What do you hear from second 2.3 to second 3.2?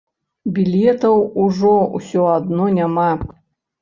адно няма.